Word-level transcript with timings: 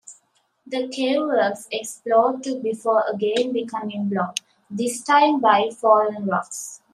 The 0.65 0.87
cave 0.87 1.19
was 1.21 1.67
explored 1.71 2.41
to 2.45 2.59
before 2.59 3.03
again 3.07 3.53
becoming 3.53 4.09
blocked, 4.09 4.41
this 4.67 5.03
time 5.03 5.39
by 5.39 5.69
fallen 5.69 6.25
rocks. 6.25 6.81